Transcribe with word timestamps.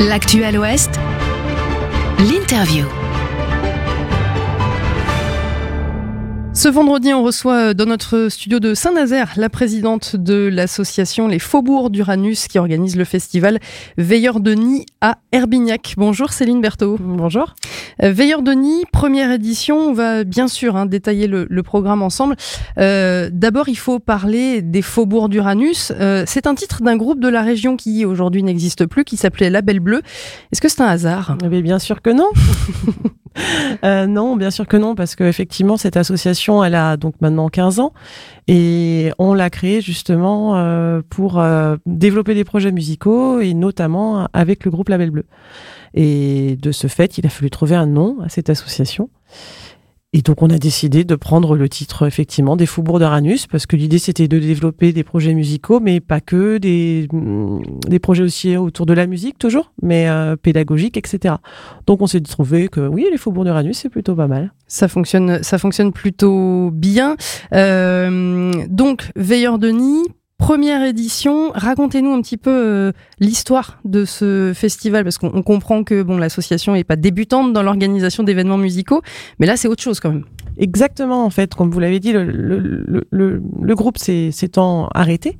L'actuel 0.00 0.56
Ouest, 0.58 0.98
l'interview. 2.20 2.99
Ce 6.60 6.68
vendredi, 6.68 7.14
on 7.14 7.22
reçoit 7.22 7.72
dans 7.72 7.86
notre 7.86 8.28
studio 8.28 8.60
de 8.60 8.74
Saint-Nazaire 8.74 9.32
la 9.38 9.48
présidente 9.48 10.14
de 10.14 10.50
l'association 10.52 11.26
Les 11.26 11.38
Faubourgs 11.38 11.88
d'Uranus 11.88 12.48
qui 12.48 12.58
organise 12.58 12.96
le 12.96 13.04
festival 13.06 13.60
Veilleur 13.96 14.40
de 14.40 14.52
Nid 14.52 14.84
à 15.00 15.16
Herbignac. 15.32 15.94
Bonjour 15.96 16.34
Céline 16.34 16.60
Berthaud. 16.60 16.98
Bonjour. 17.00 17.54
Euh, 18.02 18.12
Veilleur 18.12 18.42
de 18.42 18.52
Nid, 18.52 18.84
première 18.92 19.30
édition. 19.30 19.78
On 19.78 19.94
va 19.94 20.24
bien 20.24 20.48
sûr 20.48 20.76
hein, 20.76 20.84
détailler 20.84 21.28
le, 21.28 21.62
programme 21.62 22.02
ensemble. 22.02 22.36
Euh, 22.76 23.30
d'abord, 23.32 23.70
il 23.70 23.78
faut 23.78 23.98
parler 23.98 24.60
des 24.60 24.82
Faubourgs 24.82 25.30
d'Uranus. 25.30 25.94
Euh, 25.98 26.24
c'est 26.26 26.46
un 26.46 26.54
titre 26.54 26.82
d'un 26.82 26.98
groupe 26.98 27.20
de 27.20 27.28
la 27.28 27.40
région 27.40 27.78
qui 27.78 28.04
aujourd'hui 28.04 28.42
n'existe 28.42 28.84
plus, 28.84 29.04
qui 29.04 29.16
s'appelait 29.16 29.48
La 29.48 29.62
Belle 29.62 29.80
Bleue. 29.80 30.02
Est-ce 30.52 30.60
que 30.60 30.68
c'est 30.68 30.82
un 30.82 30.88
hasard? 30.88 31.38
Mais 31.42 31.62
Bien 31.62 31.78
sûr 31.78 32.02
que 32.02 32.10
non. 32.10 32.28
Euh, 33.84 34.06
non, 34.06 34.36
bien 34.36 34.50
sûr 34.50 34.66
que 34.66 34.76
non, 34.76 34.94
parce 34.94 35.14
qu'effectivement, 35.14 35.76
cette 35.76 35.96
association, 35.96 36.62
elle 36.62 36.74
a 36.74 36.96
donc 36.96 37.14
maintenant 37.20 37.48
15 37.48 37.80
ans 37.80 37.92
et 38.46 39.10
on 39.18 39.32
l'a 39.32 39.48
créée 39.48 39.80
justement 39.80 40.56
euh, 40.56 41.00
pour 41.08 41.38
euh, 41.38 41.76
développer 41.86 42.34
des 42.34 42.44
projets 42.44 42.72
musicaux 42.72 43.40
et 43.40 43.54
notamment 43.54 44.28
avec 44.32 44.64
le 44.64 44.70
groupe 44.70 44.88
Label 44.90 45.10
Bleu. 45.10 45.24
Et 45.94 46.56
de 46.60 46.72
ce 46.72 46.88
fait, 46.88 47.16
il 47.16 47.26
a 47.26 47.30
fallu 47.30 47.48
trouver 47.48 47.74
un 47.74 47.86
nom 47.86 48.18
à 48.22 48.28
cette 48.28 48.50
association. 48.50 49.08
Et 50.12 50.22
donc 50.22 50.42
on 50.42 50.50
a 50.50 50.58
décidé 50.58 51.04
de 51.04 51.14
prendre 51.14 51.54
le 51.54 51.68
titre 51.68 52.04
effectivement 52.04 52.56
des 52.56 52.66
Faubourgs 52.66 52.98
d'Aranus 52.98 53.46
parce 53.46 53.66
que 53.66 53.76
l'idée 53.76 54.00
c'était 54.00 54.26
de 54.26 54.40
développer 54.40 54.92
des 54.92 55.04
projets 55.04 55.34
musicaux 55.34 55.78
mais 55.78 56.00
pas 56.00 56.20
que 56.20 56.58
des, 56.58 57.06
mm, 57.12 57.60
des 57.86 58.00
projets 58.00 58.24
aussi 58.24 58.56
autour 58.56 58.86
de 58.86 58.92
la 58.92 59.06
musique 59.06 59.38
toujours 59.38 59.72
mais 59.82 60.08
euh, 60.08 60.34
pédagogiques 60.34 60.96
etc. 60.96 61.36
Donc 61.86 62.02
on 62.02 62.08
s'est 62.08 62.20
trouvé 62.22 62.66
que 62.66 62.80
oui 62.80 63.06
les 63.08 63.18
Faubourgs 63.18 63.44
d'Aranus 63.44 63.78
c'est 63.78 63.88
plutôt 63.88 64.16
pas 64.16 64.26
mal. 64.26 64.52
Ça 64.66 64.88
fonctionne 64.88 65.44
ça 65.44 65.58
fonctionne 65.58 65.92
plutôt 65.92 66.72
bien. 66.72 67.14
Euh, 67.54 68.52
donc 68.68 69.12
Veilleur 69.14 69.60
de 69.60 69.68
Nid 69.68 70.08
première 70.40 70.82
édition. 70.82 71.52
Racontez-nous 71.54 72.12
un 72.12 72.22
petit 72.22 72.38
peu 72.38 72.50
euh, 72.50 72.92
l'histoire 73.20 73.78
de 73.84 74.04
ce 74.04 74.52
festival, 74.54 75.04
parce 75.04 75.18
qu'on 75.18 75.42
comprend 75.42 75.84
que 75.84 76.02
bon, 76.02 76.16
l'association 76.16 76.72
n'est 76.72 76.82
pas 76.84 76.96
débutante 76.96 77.52
dans 77.52 77.62
l'organisation 77.62 78.24
d'événements 78.24 78.58
musicaux, 78.58 79.02
mais 79.38 79.46
là 79.46 79.56
c'est 79.56 79.68
autre 79.68 79.82
chose 79.82 80.00
quand 80.00 80.10
même. 80.10 80.24
Exactement, 80.58 81.24
en 81.24 81.30
fait, 81.30 81.54
comme 81.54 81.70
vous 81.70 81.80
l'avez 81.80 82.00
dit, 82.00 82.12
le, 82.12 82.24
le, 82.24 83.06
le, 83.10 83.42
le 83.62 83.74
groupe 83.74 83.96
s'étant 83.98 84.88
arrêté, 84.94 85.38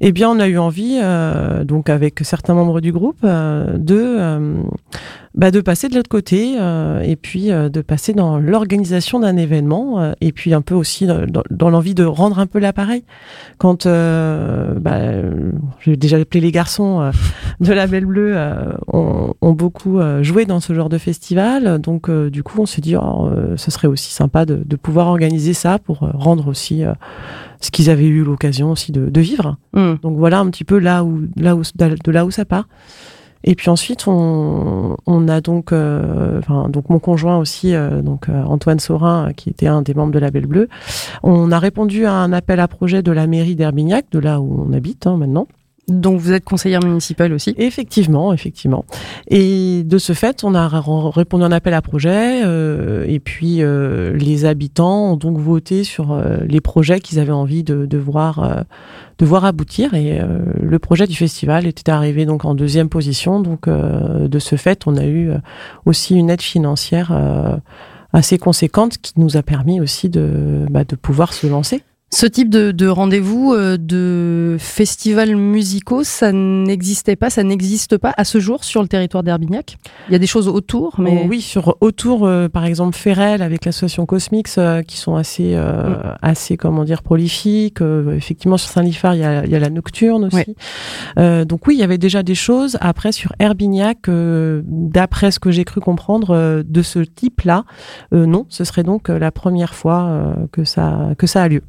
eh 0.00 0.12
bien, 0.12 0.28
on 0.28 0.38
a 0.38 0.46
eu 0.46 0.58
envie, 0.58 0.98
euh, 1.02 1.64
donc 1.64 1.88
avec 1.88 2.20
certains 2.22 2.54
membres 2.54 2.80
du 2.80 2.92
groupe, 2.92 3.18
euh, 3.24 3.76
de 3.78 4.62
bah, 5.34 5.50
de 5.50 5.62
passer 5.62 5.88
de 5.88 5.94
l'autre 5.94 6.10
côté 6.10 6.56
euh, 6.60 7.00
et 7.00 7.16
puis 7.16 7.50
euh, 7.50 7.70
de 7.70 7.80
passer 7.80 8.12
dans 8.12 8.38
l'organisation 8.38 9.18
d'un 9.18 9.38
événement 9.38 9.98
euh, 9.98 10.12
et 10.20 10.30
puis 10.30 10.52
un 10.52 10.60
peu 10.60 10.74
aussi 10.74 11.06
dans, 11.06 11.42
dans 11.50 11.70
l'envie 11.70 11.94
de 11.94 12.04
rendre 12.04 12.38
un 12.38 12.46
peu 12.46 12.58
l'appareil. 12.58 13.04
Quand 13.58 13.86
bah, 13.86 15.00
j'ai 15.80 15.96
déjà 15.96 16.18
appelé 16.18 16.40
les 16.40 16.52
garçons 16.52 17.10
de 17.60 17.72
la 17.72 17.86
Belle 17.86 18.04
Bleue 18.04 18.36
ont, 18.88 19.34
ont, 19.40 19.52
beaucoup 19.52 20.00
joué 20.20 20.44
dans 20.44 20.60
ce 20.60 20.74
genre 20.74 20.88
de 20.88 20.98
festival, 20.98 21.78
donc 21.78 22.10
du 22.10 22.42
coup 22.42 22.60
on 22.60 22.66
s'est 22.66 22.80
dit 22.80 22.96
oh, 22.96 23.30
ce 23.56 23.70
serait 23.70 23.88
aussi 23.88 24.12
sympa 24.12 24.44
de, 24.44 24.62
de, 24.64 24.76
pouvoir 24.76 25.06
organiser 25.06 25.54
ça 25.54 25.78
pour 25.78 25.98
rendre 25.98 26.48
aussi 26.48 26.82
ce 27.60 27.70
qu'ils 27.70 27.88
avaient 27.88 28.06
eu 28.06 28.24
l'occasion 28.24 28.72
aussi 28.72 28.90
de, 28.90 29.08
de 29.08 29.20
vivre. 29.20 29.56
Mmh. 29.74 29.94
Donc 30.02 30.18
voilà 30.18 30.40
un 30.40 30.50
petit 30.50 30.64
peu 30.64 30.78
là 30.78 31.04
où, 31.04 31.22
là 31.36 31.54
où, 31.54 31.62
de 31.76 32.10
là 32.10 32.24
où 32.26 32.30
ça 32.30 32.44
part. 32.44 32.66
Et 33.44 33.54
puis 33.54 33.70
ensuite, 33.70 34.06
on, 34.06 34.96
a 35.28 35.40
donc, 35.40 35.72
euh, 35.72 36.40
donc 36.68 36.88
mon 36.90 36.98
conjoint 36.98 37.38
aussi, 37.38 37.74
euh, 37.74 38.02
donc 38.02 38.28
euh, 38.28 38.42
Antoine 38.44 38.78
Saurin, 38.78 39.32
qui 39.36 39.50
était 39.50 39.66
un 39.66 39.82
des 39.82 39.94
membres 39.94 40.12
de 40.12 40.18
la 40.18 40.30
Belle 40.30 40.46
Bleue. 40.46 40.68
On 41.22 41.50
a 41.50 41.58
répondu 41.58 42.06
à 42.06 42.12
un 42.12 42.32
appel 42.32 42.60
à 42.60 42.68
projet 42.68 43.02
de 43.02 43.10
la 43.12 43.26
mairie 43.26 43.56
d'Herbignac, 43.56 44.06
de 44.12 44.18
là 44.18 44.40
où 44.40 44.64
on 44.68 44.72
habite 44.72 45.06
hein, 45.06 45.16
maintenant. 45.16 45.48
Donc 45.88 46.20
vous 46.20 46.32
êtes 46.32 46.44
conseillère 46.44 46.80
municipale 46.80 47.32
aussi 47.32 47.54
Effectivement, 47.58 48.32
effectivement. 48.32 48.84
Et 49.28 49.82
de 49.82 49.98
ce 49.98 50.12
fait, 50.12 50.44
on 50.44 50.54
a 50.54 50.68
répondu 51.10 51.42
à 51.42 51.46
un 51.46 51.52
appel 51.52 51.74
à 51.74 51.82
projet 51.82 52.42
euh, 52.44 53.04
et 53.08 53.18
puis 53.18 53.62
euh, 53.62 54.16
les 54.16 54.44
habitants 54.44 55.12
ont 55.12 55.16
donc 55.16 55.38
voté 55.38 55.82
sur 55.82 56.12
euh, 56.12 56.36
les 56.46 56.60
projets 56.60 57.00
qu'ils 57.00 57.18
avaient 57.18 57.32
envie 57.32 57.64
de, 57.64 57.86
de 57.86 57.98
voir 57.98 58.64
de 59.18 59.26
voir 59.26 59.44
aboutir 59.44 59.94
et 59.94 60.20
le 60.60 60.78
projet 60.78 61.06
du 61.06 61.14
festival 61.14 61.66
était 61.66 61.90
arrivé 61.90 62.26
donc 62.26 62.44
en 62.44 62.54
deuxième 62.54 62.88
position. 62.88 63.40
Donc 63.40 63.68
de 63.68 64.38
ce 64.38 64.56
fait, 64.56 64.86
on 64.86 64.96
a 64.96 65.04
eu 65.04 65.30
aussi 65.84 66.16
une 66.16 66.30
aide 66.30 66.42
financière 66.42 67.12
assez 68.12 68.38
conséquente 68.38 68.98
qui 68.98 69.12
nous 69.16 69.36
a 69.36 69.42
permis 69.42 69.80
aussi 69.80 70.08
de, 70.08 70.66
bah, 70.70 70.84
de 70.84 70.96
pouvoir 70.96 71.32
se 71.32 71.46
lancer. 71.46 71.82
Ce 72.14 72.26
type 72.26 72.50
de, 72.50 72.72
de 72.72 72.88
rendez-vous, 72.88 73.54
euh, 73.54 73.78
de 73.78 74.58
festivals 74.58 75.34
musicaux, 75.34 76.04
ça 76.04 76.30
n'existait 76.30 77.16
pas, 77.16 77.30
ça 77.30 77.42
n'existe 77.42 77.96
pas 77.96 78.12
à 78.18 78.24
ce 78.24 78.38
jour 78.38 78.64
sur 78.64 78.82
le 78.82 78.88
territoire 78.88 79.22
d'Herbignac. 79.22 79.78
Il 80.08 80.12
y 80.12 80.14
a 80.14 80.18
des 80.18 80.26
choses 80.26 80.46
autour, 80.46 81.00
mais 81.00 81.22
oh, 81.24 81.26
oui, 81.30 81.40
sur 81.40 81.78
autour, 81.80 82.26
euh, 82.26 82.50
par 82.50 82.66
exemple 82.66 82.98
Ferrel 82.98 83.40
avec 83.40 83.64
l'association 83.64 84.04
Cosmix, 84.04 84.56
euh, 84.58 84.82
qui 84.82 84.98
sont 84.98 85.16
assez, 85.16 85.56
mm. 85.56 86.16
assez 86.20 86.58
comment 86.58 86.84
dire 86.84 87.02
prolifiques. 87.02 87.80
effectivement, 87.80 88.58
sur 88.58 88.68
Saint-Lifard, 88.68 89.14
il 89.14 89.20
y 89.20 89.24
a, 89.24 89.46
il 89.46 89.50
y 89.50 89.54
a 89.54 89.58
la 89.58 89.70
Nocturne 89.70 90.26
aussi. 90.26 90.54
donc 91.16 91.66
oui, 91.66 91.76
il 91.76 91.80
y 91.80 91.82
avait 91.82 91.96
déjà 91.96 92.22
des 92.22 92.34
choses. 92.34 92.76
Après, 92.82 93.12
sur 93.12 93.32
Herbignac, 93.38 94.10
d'après 94.10 95.30
ce 95.30 95.40
que 95.40 95.50
j'ai 95.50 95.64
cru 95.64 95.80
comprendre 95.80 96.62
de 96.62 96.82
ce 96.82 96.98
type-là, 96.98 97.64
non, 98.12 98.44
ce 98.50 98.64
serait 98.64 98.82
donc 98.82 99.08
la 99.08 99.30
première 99.30 99.74
fois 99.74 100.36
que 100.52 100.64
ça 100.64 101.14
que 101.16 101.26
ça 101.26 101.44
a 101.44 101.48
lieu. 101.48 101.62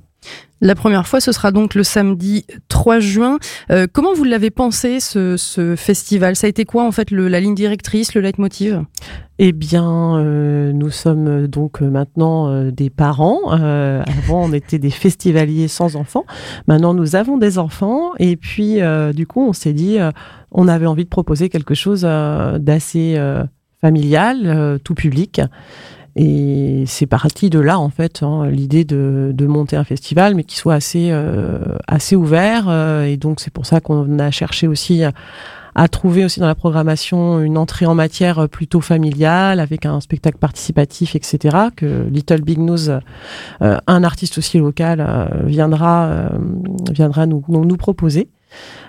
La 0.64 0.76
première 0.76 1.08
fois, 1.08 1.20
ce 1.20 1.34
sera 1.34 1.52
donc 1.52 1.76
le 1.76 1.84
samedi 1.84 2.46
3 2.70 3.00
juin. 3.00 3.38
Euh, 3.70 3.86
comment 3.92 4.14
vous 4.14 4.24
l'avez 4.24 4.50
pensé, 4.50 5.02
ce, 5.02 5.76
festival? 5.78 6.38
Ça 6.38 6.48
a 6.48 6.50
été 6.50 6.64
quoi, 6.64 6.86
en 6.86 6.92
fait, 6.94 7.12
la 7.12 7.42
ligne 7.42 7.54
directrice, 7.54 8.14
le 8.14 8.22
leitmotiv? 8.22 8.82
Eh 9.40 9.52
bien, 9.52 10.18
euh, 10.18 10.72
nous 10.72 10.90
sommes 10.90 11.48
donc 11.48 11.82
maintenant 11.82 12.48
euh, 12.48 12.72
des 12.72 12.90
parents. 12.90 13.40
Euh, 13.52 14.04
avant, 14.06 14.46
on 14.46 14.54
était 14.54 14.80
des 14.80 14.90
festivaliers 14.90 15.68
sans 15.68 15.98
enfants. 15.98 16.24
Maintenant, 16.68 16.94
nous 16.94 17.18
avons 17.18 17.38
des 17.38 17.58
enfants. 17.58 18.12
Et 18.20 18.38
puis, 18.38 18.82
euh, 18.82 19.12
du 19.12 19.28
coup, 19.28 19.42
on 19.42 19.52
s'est 19.52 19.74
dit, 19.74 20.00
euh, 20.00 20.12
on 20.52 20.70
avait 20.70 20.86
envie 20.86 21.04
de 21.04 21.10
proposer 21.10 21.50
quelque 21.50 21.74
chose 21.74 22.04
d'assez 22.04 23.20
familial, 23.82 24.80
tout 24.84 24.94
public. 24.94 25.42
Et 26.16 26.84
c'est 26.86 27.08
parti 27.08 27.50
de 27.50 27.60
là, 27.60 27.80
en 27.80 27.90
fait, 27.90 28.22
hein, 28.22 28.48
l'idée 28.48 28.84
de, 28.84 29.32
de, 29.34 29.46
monter 29.48 29.76
un 29.76 29.84
festival, 29.84 30.36
mais 30.36 30.44
qui 30.44 30.58
soit 30.58 30.76
assez, 30.76 31.10
euh, 31.12 31.60
assez 31.88 32.16
ouvert. 32.16 32.66
Euh, 32.68 33.06
et 33.06 33.18
donc, 33.18 33.40
c'est 33.40 33.52
pour 33.52 33.66
ça 33.66 33.82
qu'on 33.82 34.20
a 34.20 34.30
cherché 34.30 34.68
aussi 34.68 35.04
à, 35.04 35.88
trouver 35.88 36.24
aussi 36.24 36.40
dans 36.40 36.46
la 36.46 36.54
programmation 36.54 37.40
une 37.40 37.58
entrée 37.58 37.88
en 37.88 37.96
matière 37.96 38.48
plutôt 38.48 38.80
familiale, 38.80 39.60
avec 39.60 39.88
un 39.88 40.00
spectacle 40.02 40.38
participatif, 40.38 41.16
etc. 41.16 41.58
Que 41.76 42.08
Little 42.12 42.42
Big 42.42 42.60
News, 42.60 42.90
euh, 42.90 43.00
un 43.88 44.04
artiste 44.04 44.38
aussi 44.38 44.60
local, 44.60 45.00
euh, 45.00 45.26
viendra, 45.46 46.06
euh, 46.06 46.30
viendra 46.92 47.26
nous, 47.26 47.44
nous 47.48 47.78
proposer. 47.78 48.30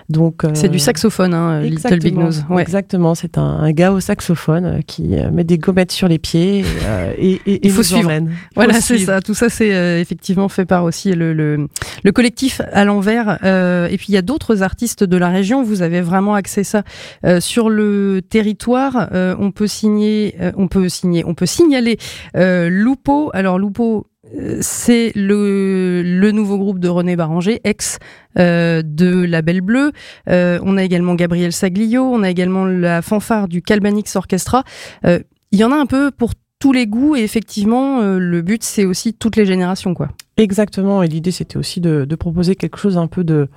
Donc 0.07 0.43
euh, 0.43 0.51
c'est 0.53 0.69
du 0.69 0.77
saxophone, 0.77 1.33
hein, 1.33 1.61
Little 1.61 1.99
Big 1.99 2.15
Nose. 2.15 2.45
Ouais. 2.49 2.61
Exactement, 2.61 3.15
c'est 3.15 3.39
un, 3.39 3.41
un, 3.41 3.71
gars 3.71 3.91
au 3.91 3.99
saxophone 3.99 4.65
euh, 4.65 4.79
qui 4.85 5.17
euh, 5.17 5.31
met 5.31 5.43
des 5.43 5.57
gommettes 5.57 5.91
sur 5.91 6.07
les 6.07 6.19
pieds 6.19 6.63
euh, 6.83 7.11
et, 7.17 7.33
et, 7.33 7.39
et, 7.53 7.59
il 7.65 7.71
faut 7.71 7.81
suivre. 7.81 8.11
Voilà, 8.55 8.81
c'est 8.81 8.99
ça. 8.99 9.19
Tout 9.21 9.33
ça, 9.33 9.49
c'est 9.49 9.73
euh, 9.73 9.99
effectivement 9.99 10.47
fait 10.47 10.65
par 10.65 10.83
aussi 10.83 11.11
le, 11.13 11.33
le, 11.33 11.67
le 12.03 12.11
collectif 12.11 12.61
à 12.71 12.85
l'envers. 12.85 13.39
et 13.43 13.97
puis 13.97 14.07
il 14.09 14.13
y 14.13 14.17
a 14.17 14.21
d'autres 14.21 14.61
artistes 14.61 15.03
de 15.03 15.17
la 15.17 15.29
région. 15.29 15.63
Vous 15.63 15.81
avez 15.81 16.01
vraiment 16.01 16.35
axé 16.35 16.63
ça 16.63 16.83
sur 17.39 17.69
le 17.69 18.21
territoire. 18.21 19.09
on 19.11 19.51
peut 19.51 19.67
signer, 19.67 20.35
on 20.55 20.67
peut 20.67 20.89
signer, 20.89 21.23
on 21.25 21.33
peut 21.33 21.45
signaler 21.45 21.97
Lupo. 22.35 23.31
Alors 23.33 23.57
Lupo 23.57 24.07
c'est 24.61 25.11
le, 25.15 26.01
le, 26.03 26.31
nouveau 26.31 26.57
groupe 26.57 26.79
de 26.79 26.89
René 26.89 27.15
Baranger, 27.15 27.61
ex 27.63 27.99
euh, 28.37 28.81
de 28.83 29.23
La 29.23 29.41
Belle 29.41 29.61
Bleue. 29.61 29.91
Euh, 30.29 30.59
on 30.63 30.77
a 30.77 30.83
également 30.83 31.15
Gabriel 31.15 31.51
Saglio, 31.51 32.03
on 32.03 32.23
a 32.23 32.29
également 32.29 32.65
la 32.65 33.01
fanfare 33.01 33.47
du 33.47 33.61
Calbanix 33.61 34.15
Orchestra. 34.15 34.63
Euh, 35.05 35.19
il 35.51 35.59
y 35.59 35.63
en 35.63 35.71
a 35.71 35.75
un 35.75 35.85
peu 35.85 36.11
pour 36.11 36.31
tous 36.59 36.73
les 36.73 36.87
goûts 36.87 37.15
et 37.15 37.21
effectivement, 37.21 38.01
euh, 38.01 38.17
le 38.17 38.41
but 38.41 38.63
c'est 38.63 38.85
aussi 38.85 39.13
toutes 39.13 39.35
les 39.35 39.45
générations, 39.45 39.93
quoi. 39.93 40.09
Exactement. 40.37 41.03
Et 41.03 41.07
l'idée 41.07 41.31
c'était 41.31 41.57
aussi 41.57 41.81
de, 41.81 42.05
de, 42.05 42.15
proposer 42.15 42.55
quelque 42.55 42.77
chose 42.77 42.97
un 42.97 43.07
peu 43.07 43.23
de 43.23 43.47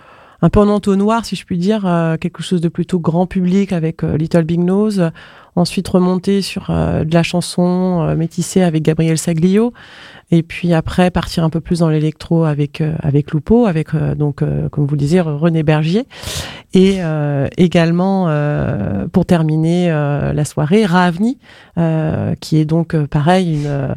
un 0.40 0.49
peu 0.50 0.61
en 0.61 0.69
entonnoir, 0.69 1.25
si 1.25 1.37
je 1.37 1.44
puis 1.44 1.58
dire, 1.58 1.85
euh, 1.87 2.17
quelque 2.17 2.43
chose 2.43 2.61
de 2.61 2.69
plutôt 2.69 2.99
grand 3.00 3.26
public 3.26 3.73
avec 3.73 4.02
Little 4.02 4.44
Big 4.44 4.61
Nose 4.61 5.11
ensuite 5.56 5.88
remonter 5.88 6.40
sur 6.40 6.69
de 6.69 7.12
la 7.12 7.25
chanson 7.25 8.14
métissée 8.14 8.62
avec 8.62 8.85
Gabriel 8.85 9.19
Saglio, 9.19 9.73
et 10.31 10.44
puis 10.44 10.73
après 10.73 11.11
partir 11.11 11.43
un 11.43 11.50
peu 11.50 11.61
plus 11.61 11.81
dans 11.81 11.88
l'électro 11.88 12.44
avec 12.44 12.81
avec 13.00 13.32
Lupo, 13.32 13.67
avec 13.67 13.88
donc 14.14 14.37
comme 14.70 14.87
vous 14.87 14.94
le 14.94 14.99
disiez 14.99 15.20
René 15.20 15.64
Bergier, 15.64 16.06
et 16.75 17.00
également 17.56 18.29
pour 19.12 19.26
terminer 19.26 19.88
la 19.88 20.44
soirée 20.44 20.87
Ravni, 20.87 21.38
qui 22.40 22.56
est 22.58 22.64
donc 22.64 22.96
pareil 23.06 23.54
une 23.64 23.94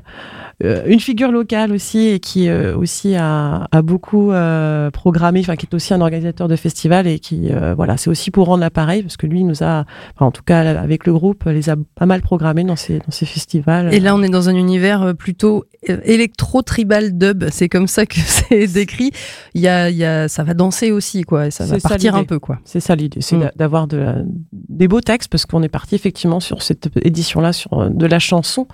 euh, 0.64 0.84
une 0.86 1.00
figure 1.00 1.32
locale 1.32 1.72
aussi 1.72 2.08
et 2.08 2.20
qui 2.20 2.48
euh, 2.48 2.76
aussi 2.78 3.16
a, 3.16 3.68
a 3.72 3.82
beaucoup 3.82 4.32
euh, 4.32 4.92
programmé, 4.92 5.40
enfin 5.40 5.56
qui 5.56 5.66
est 5.66 5.74
aussi 5.74 5.94
un 5.94 6.02
organisateur 6.02 6.48
de 6.48 6.56
festival 6.56 7.08
et 7.08 7.20
qui 7.20 7.50
voilà, 7.76 7.98
c'est 7.98 8.10
aussi 8.10 8.32
pour 8.32 8.48
rendre 8.48 8.62
l'appareil 8.62 9.02
parce 9.02 9.18
que 9.18 9.28
lui 9.28 9.44
nous 9.44 9.64
a, 9.64 9.86
en 10.20 10.32
tout 10.32 10.44
cas 10.44 10.60
avec 10.80 11.06
le 11.06 11.14
groupe, 11.14 11.46
les 11.46 11.70
a 11.70 11.76
pas 11.96 12.06
mal 12.06 12.22
programmés 12.22 12.64
dans 12.64 12.76
ces 12.76 13.00
dans 13.00 13.12
ces 13.12 13.26
festivals. 13.26 13.94
Et 13.94 14.00
là, 14.00 14.16
on 14.16 14.22
est 14.22 14.30
dans 14.30 14.50
un 14.50 14.56
univers 14.56 15.14
plutôt 15.16 15.66
électro 15.88 16.62
tribal 16.62 17.18
dub, 17.18 17.46
c'est 17.50 17.70
comme 17.70 17.88
ça 17.88 18.06
que 18.06 18.20
c'est 18.20 18.68
décrit. 18.68 19.12
Il 19.54 19.62
y 19.62 19.68
a, 19.68 19.90
il 19.90 19.98
y 19.98 20.06
a, 20.06 20.28
ça 20.28 20.44
va 20.44 20.54
danser 20.54 20.92
aussi 20.92 21.24
quoi, 21.24 21.48
et 21.48 21.52
ça 21.52 21.66
va 21.66 21.78
partir 21.80 22.16
un 22.16 22.24
peu 22.24 22.40
quoi. 22.40 22.60
C'est 22.66 22.80
ça 22.80 22.96
l'idée, 22.96 23.22
c'est 23.22 23.38
mm. 23.38 23.52
d'avoir 23.56 23.88
de 23.88 24.26
des 24.52 24.88
beaux 24.88 25.02
textes 25.02 25.32
parce 25.32 25.46
qu'on 25.46 25.64
est 25.64 25.70
parti 25.70 25.96
effectivement 25.96 26.40
sur 26.40 26.62
cette 26.62 26.90
édition 27.04 27.42
là 27.42 27.54
sur 27.54 27.71
de 27.72 28.06
la 28.06 28.20
chanson 28.20 28.68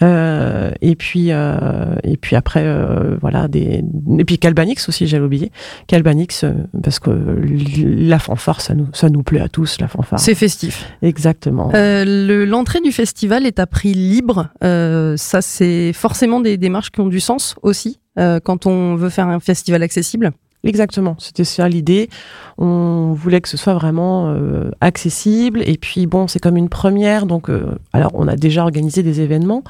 et 0.00 0.96
puis 0.96 1.28
euh, 1.30 1.94
et 2.02 2.16
puis 2.16 2.36
après 2.36 2.62
euh, 2.64 3.16
voilà 3.20 3.48
des 3.48 3.82
et 4.18 4.24
puis 4.24 4.38
Calbanix 4.38 4.88
aussi 4.88 5.06
j'avais 5.06 5.24
oublié 5.24 5.52
Calbanix 5.86 6.44
euh, 6.44 6.52
parce 6.82 6.98
que 6.98 7.10
la 7.10 8.18
fanfare 8.18 8.60
ça 8.60 8.74
nous 8.74 8.88
ça 8.92 9.08
nous 9.08 9.22
plaît 9.22 9.40
à 9.40 9.48
tous 9.48 9.80
la 9.80 9.88
fanfare. 9.88 10.18
C'est 10.18 10.34
festif. 10.34 10.90
Exactement. 11.02 11.70
L'entrée 11.72 12.80
du 12.80 12.92
festival 12.92 13.46
est 13.46 13.58
à 13.58 13.66
prix 13.66 13.94
libre. 13.94 14.48
ça 14.60 15.42
c'est 15.42 15.92
forcément 15.92 16.40
des 16.40 16.56
démarches 16.56 16.90
qui 16.90 17.00
ont 17.00 17.08
du 17.08 17.20
sens 17.20 17.54
aussi 17.62 18.00
quand 18.16 18.66
on 18.66 18.94
veut 18.96 19.10
faire 19.10 19.28
un 19.28 19.40
festival 19.40 19.82
accessible. 19.82 20.32
Exactement, 20.64 21.16
c'était 21.18 21.42
ça 21.44 21.68
l'idée. 21.68 22.08
On 22.56 23.14
voulait 23.14 23.40
que 23.40 23.48
ce 23.48 23.56
soit 23.56 23.74
vraiment 23.74 24.28
euh, 24.28 24.70
accessible. 24.80 25.60
Et 25.66 25.76
puis 25.76 26.06
bon, 26.06 26.28
c'est 26.28 26.38
comme 26.38 26.56
une 26.56 26.68
première. 26.68 27.26
Donc, 27.26 27.50
euh, 27.50 27.78
alors 27.92 28.12
on 28.14 28.28
a 28.28 28.36
déjà 28.36 28.62
organisé 28.62 29.02
des 29.02 29.20
événements 29.20 29.64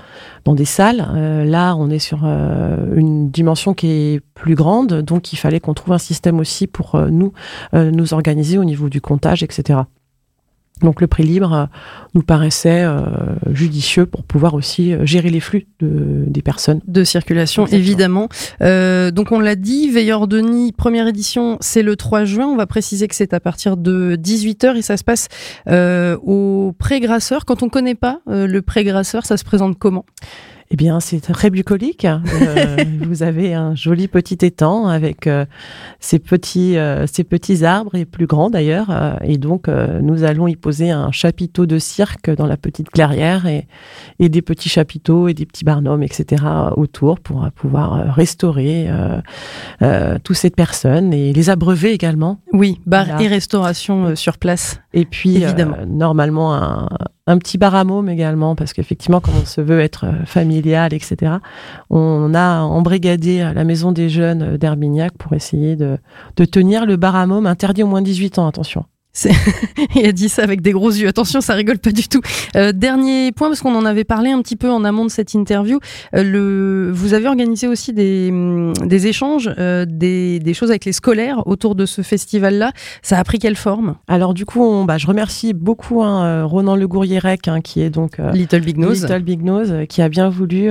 dans 0.44 0.54
des 0.54 0.66
salles. 0.66 1.08
Euh, 1.14 1.44
là, 1.44 1.76
on 1.76 1.88
est 1.88 1.98
sur 1.98 2.24
une 2.24 3.30
dimension 3.30 3.72
qui 3.72 3.86
est 3.90 4.20
plus 4.34 4.54
grande. 4.54 5.00
Donc, 5.00 5.32
il 5.32 5.36
fallait 5.36 5.60
qu'on 5.60 5.74
trouve 5.74 5.94
un 5.94 5.98
système 5.98 6.38
aussi 6.40 6.66
pour 6.66 6.98
nous 7.10 7.32
nous 7.72 8.12
organiser 8.12 8.58
au 8.58 8.64
niveau 8.64 8.88
du 8.88 9.00
comptage, 9.00 9.42
etc. 9.42 9.80
Donc 10.82 11.00
le 11.00 11.06
prix 11.06 11.22
libre 11.22 11.52
euh, 11.52 11.66
nous 12.14 12.22
paraissait 12.22 12.82
euh, 12.82 13.00
judicieux 13.52 14.06
pour 14.06 14.24
pouvoir 14.24 14.54
aussi 14.54 14.92
euh, 14.92 15.06
gérer 15.06 15.30
les 15.30 15.40
flux 15.40 15.66
de, 15.80 16.24
des 16.26 16.42
personnes. 16.42 16.80
De 16.86 17.04
circulation, 17.04 17.66
évidemment. 17.66 18.28
donc 18.60 19.32
on 19.32 19.40
l'a 19.40 19.56
dit, 19.56 19.90
Veilleur 19.90 20.26
de 20.26 20.40
Nid, 20.40 20.72
première 20.72 21.06
édition, 21.06 21.58
c'est 21.60 21.82
le 21.82 21.96
3 21.96 22.24
juin. 22.24 22.46
On 22.46 22.56
va 22.56 22.66
préciser 22.66 23.08
que 23.08 23.14
c'est 23.14 23.32
à 23.32 23.40
partir 23.40 23.76
de 23.76 24.16
18h 24.16 24.76
et 24.76 24.82
ça 24.82 24.96
se 24.96 25.04
passe 25.04 25.28
au 25.68 26.74
Pré-Grasseur. 26.78 27.44
Quand 27.44 27.62
on 27.62 27.66
ne 27.66 27.70
connaît 27.70 27.94
pas 27.94 28.20
le 28.26 28.60
Pré-Grasseur, 28.60 29.26
ça 29.26 29.36
se 29.36 29.44
présente 29.44 29.78
comment? 29.78 30.04
Eh 30.72 30.76
bien, 30.76 31.00
c'est 31.00 31.20
très 31.20 31.50
bucolique. 31.50 32.06
Euh, 32.06 32.76
vous 33.06 33.22
avez 33.22 33.52
un 33.52 33.74
joli 33.74 34.08
petit 34.08 34.38
étang 34.40 34.86
avec 34.88 35.26
euh, 35.26 35.44
ces 36.00 36.18
petits, 36.18 36.78
euh, 36.78 37.06
ces 37.06 37.24
petits 37.24 37.62
arbres 37.62 37.94
et 37.94 38.06
plus 38.06 38.26
grands 38.26 38.48
d'ailleurs. 38.48 39.18
et 39.22 39.36
donc, 39.36 39.68
nous 39.68 40.24
allons 40.24 40.48
y 40.48 40.56
poser 40.56 40.90
un 40.90 41.12
chapiteau 41.12 41.66
de 41.66 41.78
cirque 41.78 42.30
dans 42.30 42.46
la 42.46 42.56
petite 42.56 42.88
clairière 42.88 43.46
et, 43.46 43.66
et 44.18 44.30
des 44.30 44.40
petits 44.40 44.70
chapiteaux 44.70 45.28
et 45.28 45.34
des 45.34 45.44
petits 45.44 45.64
barnums, 45.64 46.02
etc. 46.02 46.42
autour 46.76 47.20
pour 47.20 47.50
pouvoir 47.54 48.14
restaurer 48.14 48.88
toutes 50.24 50.36
ces 50.36 50.50
personnes 50.50 51.12
et 51.12 51.32
les 51.32 51.50
abreuver 51.50 51.92
également. 51.92 52.40
Oui, 52.52 52.80
bar 52.86 53.20
et 53.20 53.28
restauration 53.28 54.16
sur 54.16 54.38
place. 54.38 54.81
Et 54.94 55.04
puis, 55.04 55.42
évidemment, 55.42 55.76
normalement 55.86 56.54
un, 56.54 56.88
un 57.26 57.38
petit 57.38 57.56
bar 57.56 57.74
à 57.74 57.84
môme 57.84 58.08
également, 58.08 58.54
parce 58.54 58.72
qu'effectivement, 58.72 59.20
quand 59.20 59.32
on 59.40 59.46
se 59.46 59.60
veut 59.60 59.80
être 59.80 60.04
euh, 60.06 60.24
familial, 60.26 60.92
etc., 60.92 61.34
on 61.90 62.34
a 62.34 62.60
embrigadé 62.60 63.38
la 63.54 63.64
maison 63.64 63.92
des 63.92 64.08
jeunes 64.08 64.56
d'Herbignac 64.56 65.12
pour 65.16 65.32
essayer 65.32 65.76
de, 65.76 65.98
de 66.36 66.44
tenir 66.44 66.84
le 66.84 66.96
bar 66.96 67.16
à 67.16 67.26
môme 67.26 67.46
interdit 67.46 67.82
au 67.82 67.86
moins 67.86 68.02
18 68.02 68.38
ans, 68.38 68.46
attention. 68.46 68.84
Il 69.94 70.06
a 70.06 70.12
dit 70.12 70.28
ça 70.28 70.42
avec 70.42 70.62
des 70.62 70.72
gros 70.72 70.90
yeux. 70.90 71.08
Attention, 71.08 71.40
ça 71.40 71.54
rigole 71.54 71.78
pas 71.78 71.92
du 71.92 72.08
tout. 72.08 72.20
Euh, 72.56 72.72
dernier 72.72 73.30
point, 73.32 73.48
parce 73.48 73.60
qu'on 73.60 73.74
en 73.74 73.84
avait 73.84 74.04
parlé 74.04 74.30
un 74.30 74.40
petit 74.40 74.56
peu 74.56 74.70
en 74.70 74.84
amont 74.84 75.04
de 75.04 75.10
cette 75.10 75.34
interview. 75.34 75.80
Euh, 76.14 76.22
le, 76.22 76.90
vous 76.92 77.12
avez 77.12 77.28
organisé 77.28 77.68
aussi 77.68 77.92
des, 77.92 78.32
des 78.84 79.06
échanges, 79.06 79.50
euh, 79.58 79.84
des, 79.86 80.38
des, 80.38 80.54
choses 80.54 80.70
avec 80.70 80.86
les 80.86 80.92
scolaires 80.92 81.46
autour 81.46 81.74
de 81.74 81.84
ce 81.84 82.00
festival-là. 82.00 82.72
Ça 83.02 83.18
a 83.18 83.24
pris 83.24 83.38
quelle 83.38 83.56
forme? 83.56 83.96
Alors 84.08 84.32
du 84.32 84.46
coup, 84.46 84.62
on, 84.62 84.84
bah, 84.84 84.96
je 84.96 85.06
remercie 85.06 85.52
beaucoup 85.52 86.02
hein, 86.02 86.44
Ronan 86.44 86.76
Le 86.76 86.88
Gourriérec, 86.88 87.48
hein, 87.48 87.60
qui 87.60 87.82
est 87.82 87.90
donc 87.90 88.16
Little 88.32 88.60
Big 88.60 88.78
Nose, 88.78 89.02
Little 89.02 89.22
Big 89.22 89.42
Nose, 89.42 89.74
qui 89.88 90.00
a 90.00 90.08
bien 90.08 90.30
voulu 90.30 90.70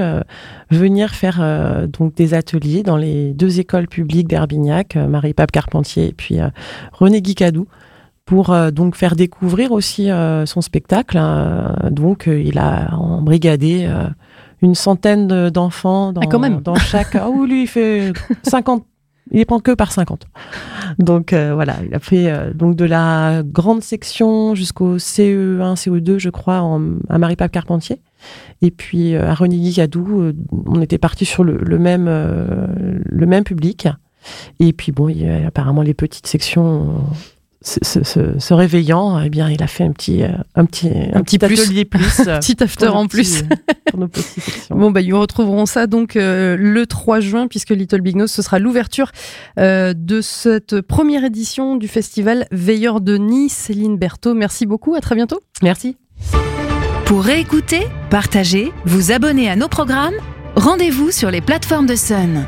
venir 0.72 1.12
faire 1.12 1.88
donc 1.88 2.16
des 2.16 2.34
ateliers 2.34 2.82
dans 2.84 2.98
les 2.98 3.34
deux 3.34 3.60
écoles 3.60 3.88
publiques 3.88 4.28
d'Herbignac, 4.28 4.96
Marie-Pape 4.96 5.52
Carpentier 5.52 6.08
et 6.08 6.14
puis 6.14 6.38
René 6.94 7.22
Guicadou 7.22 7.68
pour 8.26 8.52
euh, 8.52 8.72
donc 8.72 8.96
faire 8.96 9.16
découvrir 9.16 9.72
aussi 9.72 10.10
euh, 10.10 10.46
son 10.46 10.62
spectacle. 10.62 11.18
Hein. 11.18 11.76
Donc 11.92 12.28
euh, 12.28 12.42
il 12.42 12.58
a 12.58 12.96
embrigadé 12.96 13.90
une 14.62 14.76
centaine 14.76 15.50
d'enfants 15.50 16.14
dans, 16.14 16.22
ah, 16.22 16.28
quand 16.28 16.40
même. 16.40 16.62
dans 16.62 16.76
chaque. 16.76 17.16
Ah 17.16 17.30
oui, 17.30 17.50
lui 17.50 17.62
il 17.64 17.68
fait 17.68 18.14
50. 18.44 18.86
Il 19.32 19.38
les 19.38 19.46
prend 19.46 19.60
que 19.60 19.72
par 19.72 19.92
50. 19.92 20.26
Donc 21.00 21.34
voilà, 21.34 21.78
il 21.88 21.96
a 21.96 22.00
fait 22.00 22.54
donc 22.54 22.76
de 22.76 22.84
la 22.84 23.44
grande 23.46 23.82
section 23.82 24.56
jusqu'au 24.56 24.98
CE1, 24.98 25.76
CE2, 25.76 26.18
je 26.18 26.30
crois, 26.30 26.58
à 27.10 27.18
Marie-Pape 27.18 27.52
Carpentier. 27.52 28.02
Et 28.62 28.72
puis 28.72 29.16
à 29.16 29.34
René 29.34 29.56
Guigadou, 29.56 30.34
on 30.66 30.82
était 30.82 30.98
parti 30.98 31.24
sur 31.24 31.46
le, 31.46 31.58
le 31.58 31.80
même, 31.80 32.08
le 32.08 33.26
même 33.26 33.46
public. 33.46 33.88
Et 34.60 34.74
puis 34.74 34.92
bon, 34.92 35.08
il 35.08 35.22
y 35.22 35.30
a 35.30 35.48
apparemment 35.48 35.82
les 35.82 35.94
petites 35.94 36.28
sections 36.28 37.06
se, 37.64 38.54
réveillant, 38.54 39.20
eh 39.20 39.30
bien, 39.30 39.50
il 39.50 39.62
a 39.62 39.68
fait 39.68 39.84
un 39.84 39.92
petit, 39.92 40.24
euh, 40.24 40.30
un 40.56 40.66
petit, 40.66 40.90
un, 41.14 41.22
petit, 41.22 41.38
plus. 41.38 41.62
atelier 41.62 41.86
plus, 41.86 42.22
petit 42.24 42.62
after 42.62 42.88
en 42.88 43.08
plus. 43.08 43.44
bon, 44.72 44.92
bah, 44.92 45.02
ils 45.02 45.14
retrouveront 45.14 45.66
ça 45.66 45.86
donc 45.86 46.16
euh, 46.16 46.56
le 46.58 46.88
3 46.88 47.20
juin, 47.20 47.48
puisque 47.48 47.70
Little 47.70 48.02
Big 48.02 48.16
Nose, 48.16 48.32
ce 48.32 48.42
sera 48.42 48.58
l'ouverture 48.58 49.12
euh, 49.60 49.94
de 49.96 50.22
cette 50.22 50.82
première 50.82 51.24
édition 51.24 51.76
du 51.76 51.88
festival 51.88 52.48
Veilleur 52.52 53.00
de 53.00 53.18
Nice. 53.18 53.52
Céline 53.54 53.98
Berthaud, 53.98 54.34
merci 54.34 54.66
beaucoup. 54.66 54.96
À 54.96 55.02
très 55.02 55.16
bientôt. 55.16 55.40
Merci. 55.62 55.98
Pour 57.06 57.24
réécouter, 57.24 57.82
partager, 58.10 58.72
vous 58.86 59.12
abonner 59.12 59.50
à 59.50 59.56
nos 59.56 59.68
programmes, 59.68 60.16
rendez-vous 60.56 61.12
sur 61.12 61.30
les 61.30 61.42
plateformes 61.42 61.86
de 61.86 61.96
Sun. 61.96 62.48